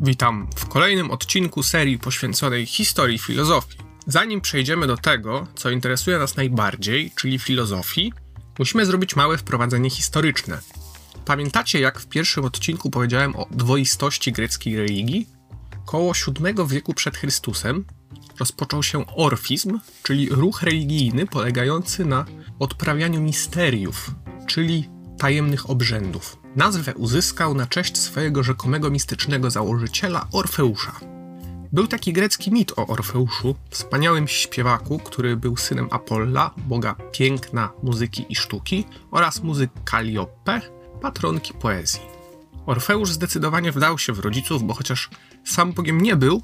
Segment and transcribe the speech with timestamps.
[0.00, 3.78] Witam w kolejnym odcinku serii poświęconej historii filozofii.
[4.06, 8.12] Zanim przejdziemy do tego, co interesuje nas najbardziej, czyli filozofii,
[8.58, 10.58] musimy zrobić małe wprowadzenie historyczne.
[11.24, 15.28] Pamiętacie, jak w pierwszym odcinku powiedziałem o dwoistości greckiej religii?
[15.86, 17.84] Koło VII wieku przed Chrystusem
[18.38, 22.24] rozpoczął się orfizm, czyli ruch religijny polegający na
[22.58, 24.10] odprawianiu misteriów,
[24.46, 26.36] czyli tajemnych obrzędów.
[26.56, 30.92] Nazwę uzyskał na cześć swojego rzekomego mistycznego założyciela Orfeusza.
[31.72, 38.26] Był taki grecki mit o Orfeuszu, wspaniałym śpiewaku, który był synem Apolla, boga piękna, muzyki
[38.28, 40.60] i sztuki, oraz muzyk Kalliope,
[41.02, 42.00] patronki poezji.
[42.66, 45.10] Orfeusz zdecydowanie wdał się w rodziców, bo chociaż
[45.44, 46.42] sam bogiem nie był,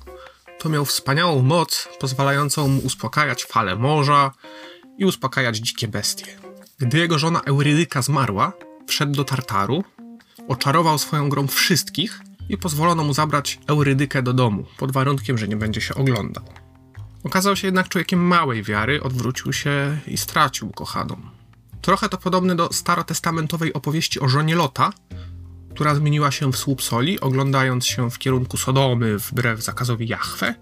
[0.59, 4.31] to miał wspaniałą moc pozwalającą mu uspokajać fale morza
[4.99, 6.52] i uspokajać dzikie bestie.
[6.83, 8.53] Gdy jego żona Eurydyka zmarła,
[8.87, 9.85] wszedł do Tartaru,
[10.49, 15.57] oczarował swoją grą wszystkich i pozwolono mu zabrać Eurydykę do domu, pod warunkiem, że nie
[15.57, 16.45] będzie się oglądał.
[17.25, 21.17] Okazał się jednak człowiekiem małej wiary, odwrócił się i stracił kochaną.
[21.83, 24.93] Trochę to podobne do starotestamentowej opowieści o żonie Lota,
[25.71, 30.55] która zmieniła się w słup soli, oglądając się w kierunku Sodomy wbrew zakazowi Jahwe,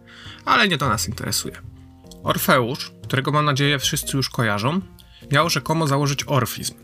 [0.44, 1.62] ale nie to nas interesuje.
[2.22, 4.80] Orfeusz, którego mam nadzieję wszyscy już kojarzą,
[5.32, 6.74] miał rzekomo założyć orfizm.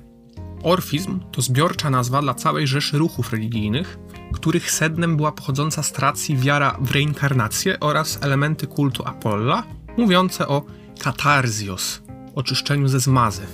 [0.63, 3.99] Orfizm to zbiorcza nazwa dla całej rzeszy ruchów religijnych,
[4.33, 9.63] których sednem była pochodząca z tracji wiara w reinkarnację oraz elementy kultu Apolla,
[9.97, 10.63] mówiące o
[11.01, 12.03] katarzios,
[12.35, 13.47] oczyszczeniu ze zmazy.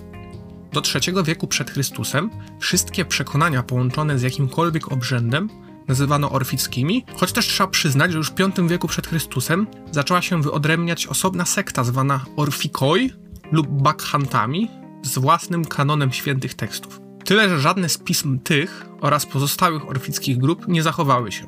[0.72, 5.48] Do III wieku przed Chrystusem wszystkie przekonania połączone z jakimkolwiek obrzędem
[5.88, 10.42] nazywano orfickimi, choć też trzeba przyznać, że już w V wieku przed Chrystusem zaczęła się
[10.42, 13.21] wyodrębniać osobna sekta zwana orfikoi
[13.52, 14.70] lub bakhantami
[15.02, 17.00] z własnym kanonem świętych tekstów.
[17.24, 21.46] Tyle, że żadne z pism tych oraz pozostałych orfickich grup nie zachowały się.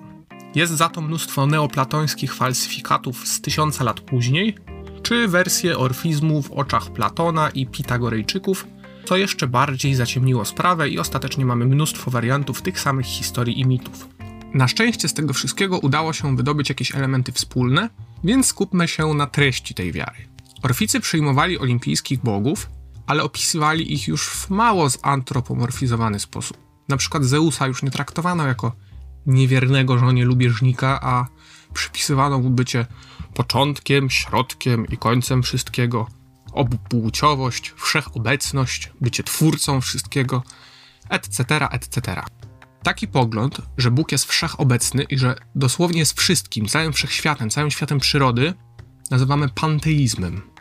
[0.55, 4.55] Jest za to mnóstwo neoplatońskich falsyfikatów z tysiąca lat później,
[5.03, 8.67] czy wersje orfizmu w oczach Platona i Pitagorejczyków,
[9.05, 14.09] co jeszcze bardziej zaciemniło sprawę i ostatecznie mamy mnóstwo wariantów tych samych historii i mitów.
[14.55, 17.89] Na szczęście z tego wszystkiego udało się wydobyć jakieś elementy wspólne,
[18.25, 20.34] więc skupmy się na treści tej wiary.
[20.65, 22.71] Orficy przyjmowali olimpijskich bogów,
[23.07, 26.57] ale opisywali ich już w mało zantropomorfizowany sposób.
[26.89, 28.73] Na przykład Zeusa już nie traktowano jako
[29.27, 31.27] niewiernego żonie lubieżnika, a
[31.75, 32.87] przypisywano mu bycie
[33.35, 36.07] początkiem, środkiem i końcem wszystkiego,
[36.53, 40.43] obupłciowość, wszechobecność, bycie twórcą wszystkiego,
[41.09, 42.23] etc., etc.
[42.83, 47.99] Taki pogląd, że Bóg jest wszechobecny i że dosłownie jest wszystkim, całym wszechświatem, całym światem
[47.99, 48.55] przyrody,
[49.11, 50.54] nazywamy panteizmem.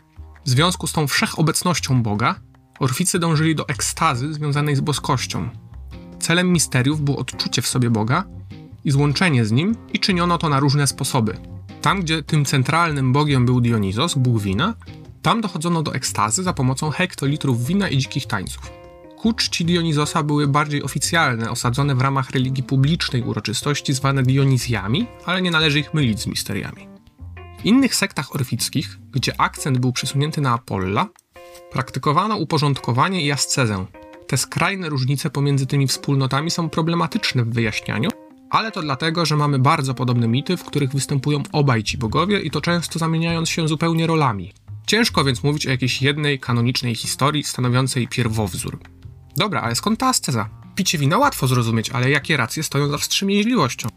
[0.44, 2.34] W związku z tą wszechobecnością Boga,
[2.80, 5.48] Orficy dążyli do ekstazy związanej z boskością.
[6.20, 8.24] Celem misteriów było odczucie w sobie Boga
[8.84, 11.36] i złączenie z Nim i czyniono to na różne sposoby.
[11.82, 14.74] Tam, gdzie tym centralnym Bogiem był Dionizos, Bóg wina,
[15.22, 18.72] tam dochodzono do ekstazy za pomocą hektolitrów wina i dzikich tańców.
[19.18, 25.42] Ku czci Dionizosa były bardziej oficjalne, osadzone w ramach religii publicznej uroczystości zwane Dionizjami, ale
[25.42, 26.93] nie należy ich mylić z misteriami.
[27.64, 31.08] W innych sektach orfickich, gdzie akcent był przesunięty na Apolla,
[31.72, 33.86] praktykowano uporządkowanie i ascezę.
[34.26, 38.10] Te skrajne różnice pomiędzy tymi wspólnotami są problematyczne w wyjaśnianiu,
[38.50, 42.50] ale to dlatego, że mamy bardzo podobne mity, w których występują obaj ci bogowie i
[42.50, 44.52] to często zamieniając się zupełnie rolami.
[44.86, 48.78] Ciężko więc mówić o jakiejś jednej kanonicznej historii stanowiącej pierwowzór.
[49.36, 50.48] Dobra, ale skąd ta asceza?
[50.74, 53.88] Picie wina łatwo zrozumieć, ale jakie racje stoją za wstrzemięźliwością?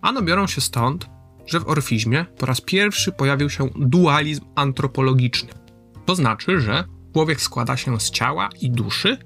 [0.00, 1.08] Ano biorą się stąd,
[1.46, 5.50] że w orfizmie po raz pierwszy pojawił się dualizm antropologiczny.
[6.06, 9.18] To znaczy, że człowiek składa się z ciała i duszy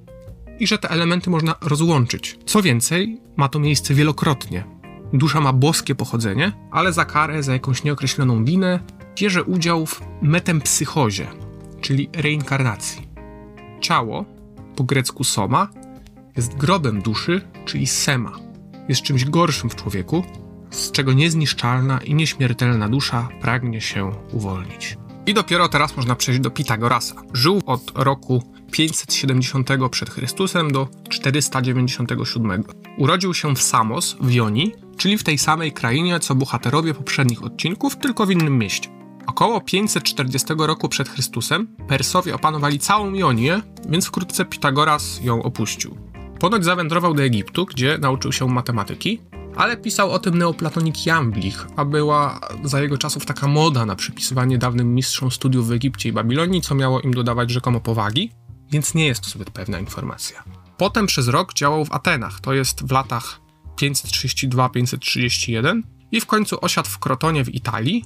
[0.58, 2.38] i że te elementy można rozłączyć.
[2.46, 4.64] Co więcej, ma to miejsce wielokrotnie.
[5.12, 8.80] Dusza ma boskie pochodzenie, ale za karę, za jakąś nieokreśloną winę
[9.20, 11.26] bierze udział w metempsychozie,
[11.80, 13.08] czyli reinkarnacji.
[13.80, 14.24] Ciało,
[14.76, 15.68] po grecku soma,
[16.36, 18.32] jest grobem duszy, czyli sema.
[18.88, 20.24] Jest czymś gorszym w człowieku,
[20.76, 24.98] z czego niezniszczalna i nieśmiertelna dusza pragnie się uwolnić.
[25.26, 27.14] I dopiero teraz można przejść do Pitagorasa.
[27.32, 32.64] Żył od roku 570 przed Chrystusem do 497.
[32.98, 37.96] Urodził się w Samos w Jonii, czyli w tej samej krainie co bohaterowie poprzednich odcinków,
[37.96, 38.88] tylko w innym mieście.
[39.26, 45.96] Około 540 roku przed Chrystusem Persowie opanowali całą Jonię, więc wkrótce Pitagoras ją opuścił.
[46.38, 49.20] Ponoć zawędrował do Egiptu, gdzie nauczył się matematyki,
[49.56, 54.58] ale pisał o tym neoplatonik Jamblich, a była za jego czasów taka moda na przypisywanie
[54.58, 58.32] dawnym mistrzom studiów w Egipcie i Babilonii, co miało im dodawać rzekomo powagi,
[58.70, 60.44] więc nie jest to zbyt pewna informacja.
[60.76, 63.40] Potem przez rok działał w Atenach, to jest w latach
[63.76, 65.80] 532-531
[66.12, 68.04] i w końcu osiadł w Krotonie w Italii,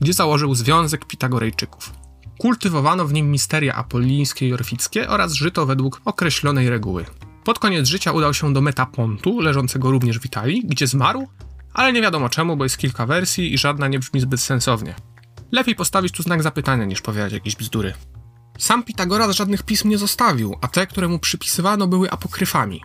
[0.00, 1.92] gdzie założył Związek Pitagorejczyków.
[2.38, 7.04] Kultywowano w nim misteria apollińskie i orfickie oraz żyto według określonej reguły.
[7.44, 11.28] Pod koniec życia udał się do Metapontu, leżącego również w Italii, gdzie zmarł,
[11.74, 14.94] ale nie wiadomo czemu, bo jest kilka wersji i żadna nie brzmi zbyt sensownie.
[15.52, 17.94] Lepiej postawić tu znak zapytania niż powiadać jakieś bzdury.
[18.58, 22.80] Sam Pitagoras żadnych pism nie zostawił, a te, które mu przypisywano, były apokryfami.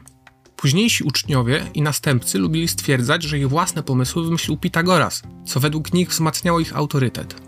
[0.56, 6.10] Późniejsi uczniowie i następcy lubili stwierdzać, że ich własne pomysły wymyślił Pitagoras, co według nich
[6.10, 7.42] wzmacniało ich autorytet.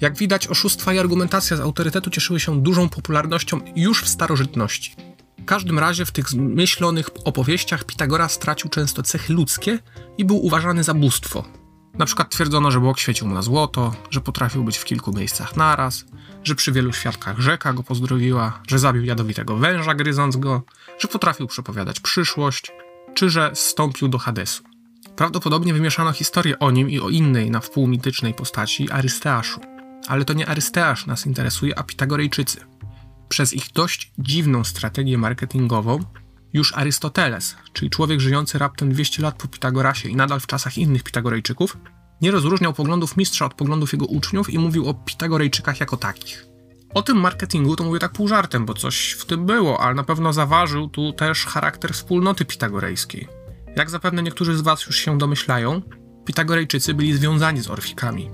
[0.00, 5.07] Jak widać, oszustwa i argumentacja z autorytetu cieszyły się dużą popularnością już w starożytności.
[5.48, 9.78] Każdym razie w tych zmyślonych opowieściach Pitagoras stracił często cechy ludzkie
[10.18, 11.44] i był uważany za bóstwo.
[11.94, 15.56] Na przykład twierdzono, że Bóg świecił mu na złoto, że potrafił być w kilku miejscach
[15.56, 16.04] naraz,
[16.44, 20.62] że przy wielu świadkach rzeka go pozdrowiła, że zabił jadowitego węża gryząc go,
[20.98, 22.72] że potrafił przepowiadać przyszłość,
[23.14, 24.62] czy że zstąpił do Hadesu.
[25.16, 29.60] Prawdopodobnie wymieszano historię o nim i o innej na wpół mitycznej postaci, Arysteaszu.
[30.08, 32.60] Ale to nie Arysteasz nas interesuje, a Pitagorejczycy.
[33.28, 36.04] Przez ich dość dziwną strategię marketingową
[36.52, 41.02] już Arystoteles, czyli człowiek żyjący raptem 200 lat po Pitagorasie i nadal w czasach innych
[41.02, 41.76] Pitagorejczyków,
[42.22, 46.46] nie rozróżniał poglądów mistrza od poglądów jego uczniów i mówił o Pitagorejczykach jako takich.
[46.94, 50.04] O tym marketingu to mówię tak pół żartem, bo coś w tym było, ale na
[50.04, 53.28] pewno zaważył tu też charakter wspólnoty pitagorejskiej.
[53.76, 55.82] Jak zapewne niektórzy z Was już się domyślają,
[56.28, 58.30] Pitagorejczycy byli związani z orfikami.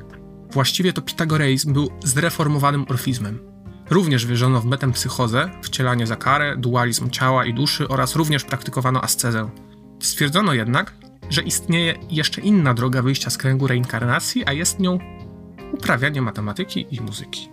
[0.50, 3.53] Właściwie to pitagoreizm był zreformowanym orfizmem.
[3.90, 9.50] Również wierzono w metempsychozę, wcielanie za karę, dualizm ciała i duszy oraz również praktykowano ascezę.
[10.00, 10.94] Stwierdzono jednak,
[11.31, 14.98] że istnieje jeszcze inna droga wyjścia z kręgu reinkarnacji, a jest nią
[15.72, 17.48] uprawianie matematyki i muzyki.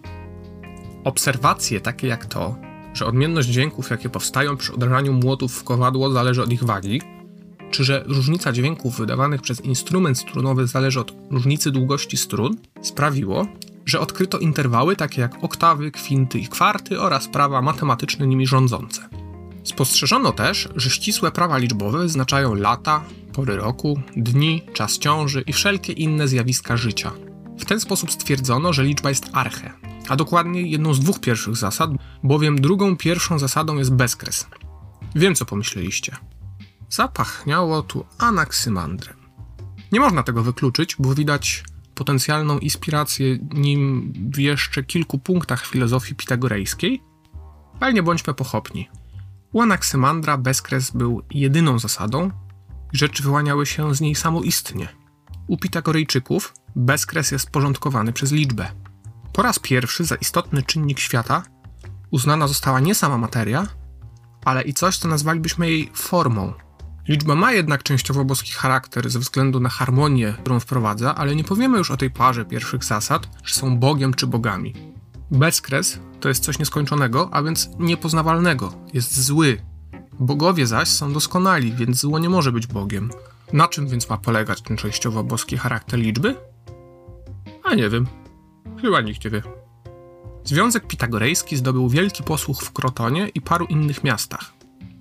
[1.03, 2.55] Obserwacje takie jak to,
[2.93, 7.01] że odmienność dźwięków, jakie powstają przy odrażaniu młotów w kowadło, zależy od ich wagi,
[7.71, 13.47] czy że różnica dźwięków wydawanych przez instrument strunowy zależy od różnicy długości strun, sprawiło,
[13.85, 19.09] że odkryto interwały takie jak oktawy, kwinty i kwarty oraz prawa matematyczne nimi rządzące.
[19.63, 25.93] Spostrzeżono też, że ścisłe prawa liczbowe wyznaczają lata, pory roku, dni, czas ciąży i wszelkie
[25.93, 27.11] inne zjawiska życia.
[27.59, 29.73] W ten sposób stwierdzono, że liczba jest arche,
[30.09, 31.91] a dokładniej jedną z dwóch pierwszych zasad,
[32.23, 34.47] bowiem drugą pierwszą zasadą jest bezkres.
[35.15, 36.15] Wiem, co pomyśleliście.
[36.89, 39.15] Zapachniało tu anaksymandrem.
[39.91, 41.63] Nie można tego wykluczyć, bo widać
[42.01, 47.01] potencjalną inspirację nim w jeszcze kilku punktach filozofii pitagorejskiej,
[47.79, 48.89] ale nie bądźmy pochopni.
[49.51, 52.31] U anaksymandra bezkres był jedyną zasadą,
[52.93, 54.87] rzeczy wyłaniały się z niej samoistnie.
[55.47, 58.67] U pitagorejczyków bezkres jest porządkowany przez liczbę.
[59.33, 61.43] Po raz pierwszy za istotny czynnik świata
[62.11, 63.67] uznana została nie sama materia,
[64.45, 66.53] ale i coś, co nazwalibyśmy jej formą.
[67.11, 71.77] Liczba ma jednak częściowo boski charakter ze względu na harmonię, którą wprowadza, ale nie powiemy
[71.77, 74.73] już o tej parze pierwszych zasad, że są Bogiem czy bogami.
[75.31, 79.61] Bezkres to jest coś nieskończonego, a więc niepoznawalnego, jest zły.
[80.19, 83.09] Bogowie zaś są doskonali, więc zło nie może być Bogiem.
[83.53, 86.35] Na czym więc ma polegać ten częściowo boski charakter liczby?
[87.63, 88.07] A nie wiem.
[88.81, 89.41] Chyba nikt nie wie.
[90.43, 94.53] Związek Pitagorejski zdobył wielki posłuch w Krotonie i paru innych miastach.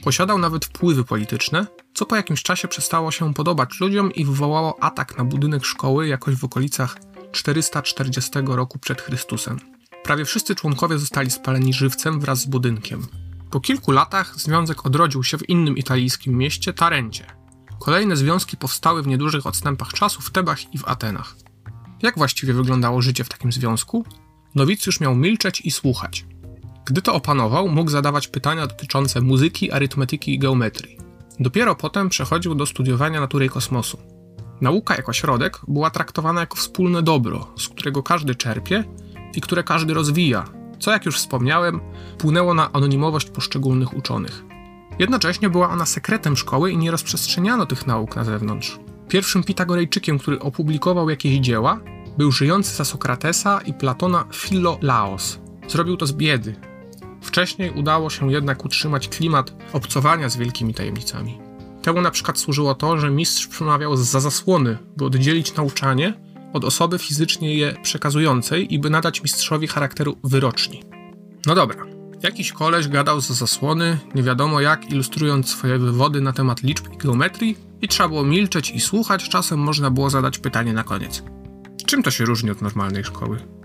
[0.05, 1.67] Posiadał nawet wpływy polityczne,
[2.01, 6.35] co po jakimś czasie przestało się podobać ludziom i wywołało atak na budynek szkoły jakoś
[6.35, 6.97] w okolicach
[7.33, 9.61] 440 roku przed Chrystusem.
[10.05, 13.07] Prawie wszyscy członkowie zostali spaleni żywcem wraz z budynkiem.
[13.51, 17.27] Po kilku latach związek odrodził się w innym italijskim mieście Tarencie.
[17.81, 21.37] Kolejne związki powstały w niedużych odstępach czasu w Tebach i w Atenach.
[22.03, 24.05] Jak właściwie wyglądało życie w takim związku?
[24.55, 26.27] Nowicjusz miał milczeć i słuchać.
[26.85, 31.00] Gdy to opanował, mógł zadawać pytania dotyczące muzyki, arytmetyki i geometrii.
[31.41, 33.99] Dopiero potem przechodził do studiowania natury kosmosu.
[34.61, 38.85] Nauka jako środek była traktowana jako wspólne dobro, z którego każdy czerpie
[39.35, 40.45] i które każdy rozwija,
[40.79, 41.81] co jak już wspomniałem,
[42.19, 44.45] wpłynęło na anonimowość poszczególnych uczonych.
[44.99, 48.79] Jednocześnie była ona sekretem szkoły i nie rozprzestrzeniano tych nauk na zewnątrz.
[49.09, 51.81] Pierwszym Pitagorejczykiem, który opublikował jakieś dzieła,
[52.19, 55.39] był żyjący za Sokratesa i Platona Philolaos.
[55.69, 56.70] Zrobił to z biedy.
[57.31, 61.39] Wcześniej udało się jednak utrzymać klimat obcowania z wielkimi tajemnicami.
[61.83, 66.15] Temu na przykład służyło to, że mistrz przemawiał za zasłony, by oddzielić nauczanie
[66.53, 70.83] od osoby fizycznie je przekazującej i by nadać mistrzowi charakteru wyroczni.
[71.47, 71.87] No dobra,
[72.23, 76.97] jakiś koleś gadał za zasłony, nie wiadomo jak, ilustrując swoje wywody na temat liczb i
[76.97, 81.23] geometrii i trzeba było milczeć i słuchać, czasem można było zadać pytanie na koniec.
[81.87, 83.60] Czym to się różni od normalnej szkoły?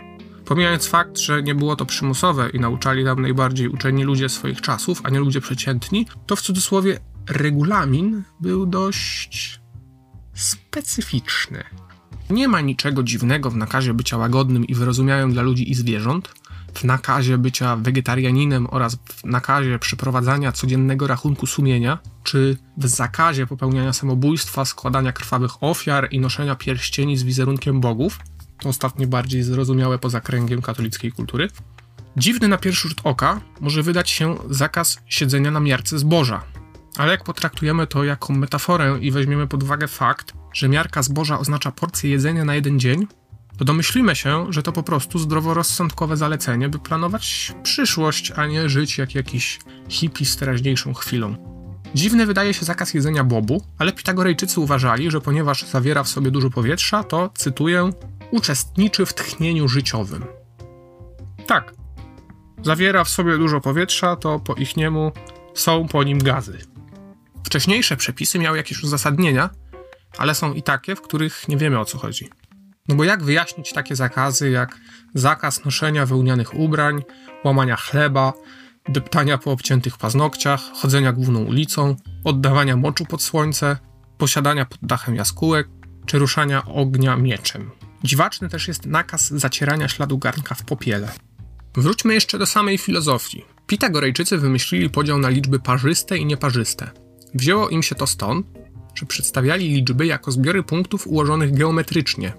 [0.45, 5.01] Pomijając fakt, że nie było to przymusowe i nauczali tam najbardziej uczeni ludzie swoich czasów,
[5.03, 6.99] a nie ludzie przeciętni, to w cudzysłowie
[7.29, 9.59] regulamin był dość
[10.33, 11.63] specyficzny.
[12.29, 16.33] Nie ma niczego dziwnego w nakazie bycia łagodnym i wyrozumiałym dla ludzi i zwierząt,
[16.73, 23.93] w nakazie bycia wegetarianinem oraz w nakazie przeprowadzania codziennego rachunku sumienia, czy w zakazie popełniania
[23.93, 28.19] samobójstwa, składania krwawych ofiar i noszenia pierścieni z wizerunkiem bogów,
[28.65, 31.48] to ostatnie bardziej zrozumiałe poza kręgiem katolickiej kultury.
[32.17, 36.43] Dziwny na pierwszy rzut oka może wydać się zakaz siedzenia na miarce zboża,
[36.98, 41.72] ale jak potraktujemy to jako metaforę i weźmiemy pod uwagę fakt, że miarka zboża oznacza
[41.72, 43.07] porcję jedzenia na jeden dzień,
[43.57, 48.98] to domyślimy się, że to po prostu zdroworozsądkowe zalecenie, by planować przyszłość, a nie żyć
[48.98, 51.36] jak jakiś hippie z teraźniejszą chwilą.
[51.95, 56.50] Dziwny wydaje się zakaz jedzenia bobu, ale Pitagorejczycy uważali, że ponieważ zawiera w sobie dużo
[56.50, 57.89] powietrza, to, cytuję,
[58.32, 60.25] uczestniczy w tchnieniu życiowym.
[61.48, 61.74] Tak,
[62.63, 65.12] zawiera w sobie dużo powietrza, to po ich niemu
[65.53, 66.58] są po nim gazy.
[67.44, 69.50] Wcześniejsze przepisy miały jakieś uzasadnienia,
[70.17, 72.29] ale są i takie, w których nie wiemy o co chodzi.
[72.88, 74.79] No bo jak wyjaśnić takie zakazy jak
[75.13, 77.03] zakaz noszenia wełnianych ubrań,
[77.44, 78.34] łamania chleba,
[78.89, 83.77] deptania po obciętych paznokciach, chodzenia główną ulicą, oddawania moczu pod słońce,
[84.17, 85.67] posiadania pod dachem jaskółek,
[86.05, 87.72] czy ruszania ognia mieczem.
[88.05, 91.12] Dziwaczny też jest nakaz zacierania śladu garnka w popiele.
[91.75, 93.45] Wróćmy jeszcze do samej filozofii.
[93.67, 96.89] Pitagorejczycy wymyślili podział na liczby parzyste i nieparzyste.
[97.33, 98.47] Wzięło im się to stąd,
[98.95, 102.33] że przedstawiali liczby jako zbiory punktów ułożonych geometrycznie.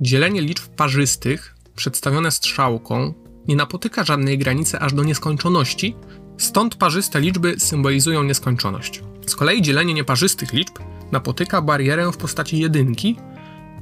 [0.00, 3.14] Dzielenie liczb parzystych, przedstawione strzałką,
[3.48, 5.96] nie napotyka żadnej granicy aż do nieskończoności,
[6.38, 9.02] stąd parzyste liczby symbolizują nieskończoność.
[9.26, 10.78] Z kolei dzielenie nieparzystych liczb
[11.12, 13.16] napotyka barierę w postaci jedynki,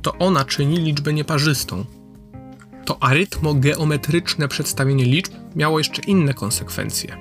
[0.02, 1.84] to ona czyni liczbę nieparzystą.
[2.84, 7.16] To arytmo-geometryczne przedstawienie liczb miało jeszcze inne konsekwencje.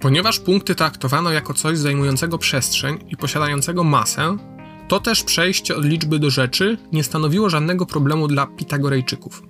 [0.00, 4.36] Ponieważ punkty traktowano jako coś zajmującego przestrzeń i posiadającego masę,
[4.88, 9.42] to też przejście od liczby do rzeczy nie stanowiło żadnego problemu dla Pitagorejczyków.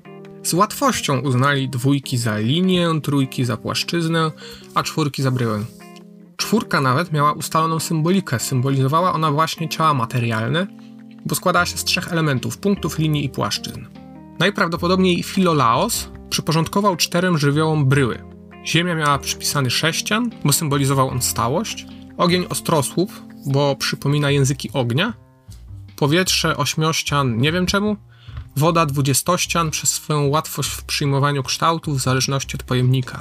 [0.42, 4.30] Z łatwością uznali dwójki za linię, trójki za płaszczyznę,
[4.74, 5.64] a czwórki za bryłę.
[6.36, 10.66] Czwórka nawet miała ustaloną symbolikę, symbolizowała ona właśnie ciała materialne,
[11.26, 13.84] bo składała się z trzech elementów punktów, linii i płaszczyzn.
[14.38, 18.30] Najprawdopodobniej Filolaos przyporządkował czterem żywiołom bryły,
[18.66, 21.86] Ziemia miała przypisany sześcian, bo symbolizował on stałość.
[22.16, 23.12] Ogień ostrosłup,
[23.46, 25.14] bo przypomina języki ognia.
[25.96, 27.96] Powietrze ośmiościan, nie wiem czemu.
[28.56, 33.20] Woda dwudziestościan przez swoją łatwość w przyjmowaniu kształtów w zależności od pojemnika.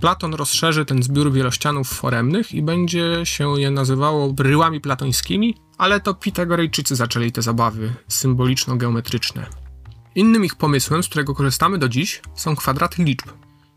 [0.00, 6.14] Platon rozszerzy ten zbiór wielościanów foremnych i będzie się je nazywało bryłami platońskimi, ale to
[6.14, 9.46] Pitagorejczycy zaczęli te zabawy symboliczno-geometryczne.
[10.14, 13.28] Innym ich pomysłem, z którego korzystamy do dziś, są kwadraty liczb.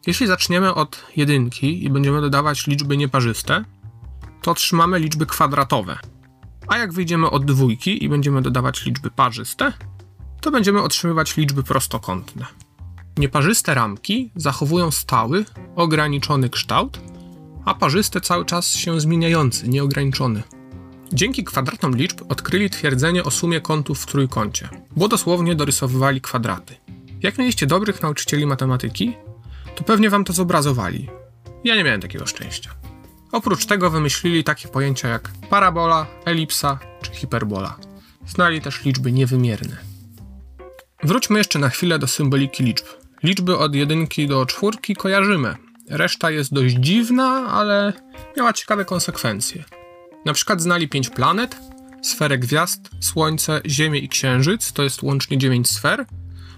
[0.07, 3.65] Jeśli zaczniemy od jedynki i będziemy dodawać liczby nieparzyste,
[4.41, 5.97] to otrzymamy liczby kwadratowe.
[6.67, 9.73] A jak wyjdziemy od dwójki i będziemy dodawać liczby parzyste,
[10.41, 12.45] to będziemy otrzymywać liczby prostokątne.
[13.17, 15.45] Nieparzyste ramki zachowują stały,
[15.75, 16.99] ograniczony kształt,
[17.65, 20.43] a parzyste cały czas się zmieniający, nieograniczony.
[21.13, 26.75] Dzięki kwadratom liczb odkryli twierdzenie o sumie kątów w trójkącie, bo dosłownie dorysowywali kwadraty.
[27.21, 29.13] Jak mieliście dobrych nauczycieli matematyki,
[29.75, 31.09] to pewnie wam to zobrazowali.
[31.63, 32.71] Ja nie miałem takiego szczęścia.
[33.31, 37.77] Oprócz tego wymyślili takie pojęcia jak parabola, elipsa czy hiperbola.
[38.27, 39.77] Znali też liczby niewymierne.
[41.03, 42.85] Wróćmy jeszcze na chwilę do symboliki liczb.
[43.23, 45.55] Liczby od jedynki do czwórki kojarzymy.
[45.89, 47.93] Reszta jest dość dziwna, ale
[48.37, 49.63] miała ciekawe konsekwencje.
[50.25, 51.57] Na przykład znali pięć planet,
[52.01, 56.05] sferę gwiazd, Słońce, Ziemię i Księżyc, to jest łącznie dziewięć sfer,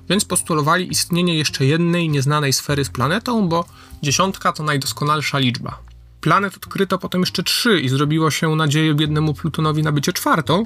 [0.09, 3.65] więc postulowali istnienie jeszcze jednej nieznanej sfery z planetą, bo
[4.03, 5.79] dziesiątka to najdoskonalsza liczba.
[6.21, 10.63] Planet odkryto potem jeszcze trzy i zrobiło się nadzieję biednemu Plutonowi na bycie czwartą,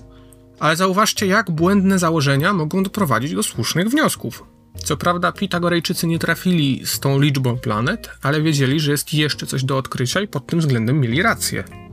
[0.60, 4.44] ale zauważcie, jak błędne założenia mogą doprowadzić do słusznych wniosków.
[4.84, 9.64] Co prawda, Pitagorejczycy nie trafili z tą liczbą planet, ale wiedzieli, że jest jeszcze coś
[9.64, 11.89] do odkrycia i pod tym względem mieli rację.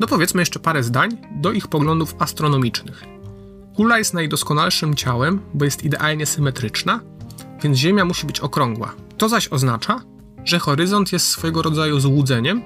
[0.00, 3.04] Dopowiedzmy jeszcze parę zdań do ich poglądów astronomicznych.
[3.76, 7.00] Kula jest najdoskonalszym ciałem, bo jest idealnie symetryczna,
[7.62, 8.94] więc Ziemia musi być okrągła.
[9.18, 10.00] To zaś oznacza,
[10.44, 12.62] że horyzont jest swojego rodzaju złudzeniem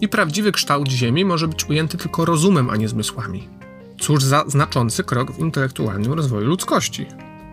[0.00, 3.48] i prawdziwy kształt Ziemi może być ujęty tylko rozumem, a nie zmysłami.
[4.00, 7.06] Cóż za znaczący krok w intelektualnym rozwoju ludzkości.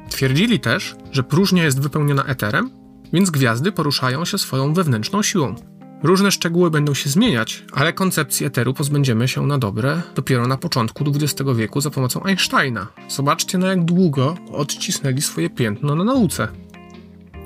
[0.10, 2.70] Twierdzili też, że próżnia jest wypełniona eterem,
[3.14, 5.56] więc gwiazdy poruszają się swoją wewnętrzną siłą.
[6.03, 11.03] Różne szczegóły będą się zmieniać, ale koncepcji eteru pozbędziemy się na dobre dopiero na początku
[11.08, 12.88] XX wieku za pomocą Einsteina.
[13.10, 16.48] Zobaczcie na jak długo odcisnęli swoje piętno na nauce.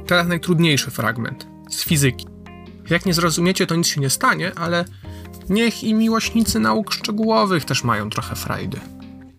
[0.07, 2.25] Teraz najtrudniejszy fragment z fizyki.
[2.89, 4.85] Jak nie zrozumiecie, to nic się nie stanie, ale
[5.49, 8.79] niech i miłośnicy nauk szczegółowych też mają trochę frajdy.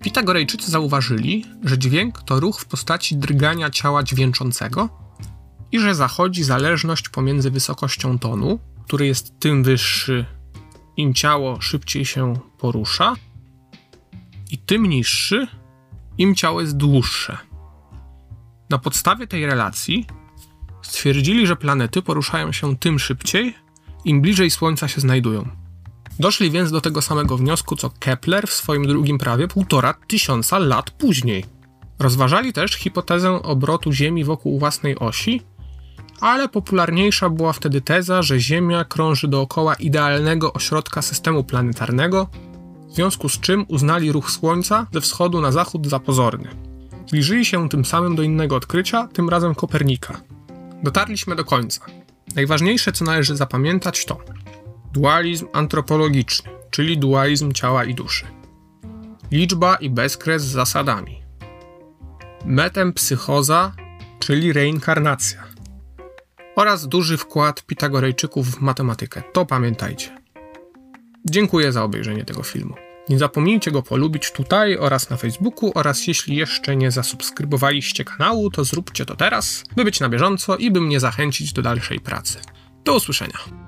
[0.03, 4.89] Pitagorejczycy zauważyli, że dźwięk to ruch w postaci drgania ciała dźwięczącego
[5.73, 10.25] i że zachodzi zależność pomiędzy wysokością tonu, który jest tym wyższy,
[10.97, 13.15] im ciało szybciej się porusza,
[14.51, 15.47] i tym niższy,
[16.19, 17.39] im ciało jest dłuższe.
[18.71, 20.07] Na podstawie tej relacji
[20.83, 23.55] stwierdzili, że planety poruszają się tym szybciej,
[24.05, 25.49] im bliżej Słońca się znajdują.
[26.19, 30.91] Doszli więc do tego samego wniosku co Kepler w swoim drugim prawie półtora tysiąca lat
[30.91, 31.45] później.
[31.99, 35.43] Rozważali też hipotezę obrotu Ziemi wokół własnej osi,
[36.21, 42.29] ale popularniejsza była wtedy teza, że Ziemia krąży dookoła idealnego ośrodka systemu planetarnego,
[42.89, 46.49] w związku z czym uznali ruch Słońca ze wschodu na zachód za pozorny.
[47.07, 50.21] Zbliżyli się tym samym do innego odkrycia, tym razem Kopernika.
[50.83, 51.81] Dotarliśmy do końca.
[52.37, 54.19] Najważniejsze, co należy zapamiętać, to
[54.93, 58.27] dualizm antropologiczny, czyli dualizm ciała i duszy,
[59.31, 61.23] liczba i bezkres z zasadami,
[62.45, 63.73] metempsychoza,
[64.19, 65.54] czyli reinkarnacja
[66.57, 69.23] oraz duży wkład Pitagorejczyków w matematykę.
[69.33, 70.19] To pamiętajcie.
[71.25, 72.75] Dziękuję za obejrzenie tego filmu.
[73.09, 78.65] Nie zapomnijcie go polubić tutaj oraz na Facebooku oraz jeśli jeszcze nie zasubskrybowaliście kanału, to
[78.65, 82.39] zróbcie to teraz, by być na bieżąco i by mnie zachęcić do dalszej pracy.
[82.85, 83.64] Do usłyszenia.